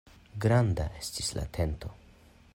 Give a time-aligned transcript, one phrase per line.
[0.45, 1.93] Granda estis la tento.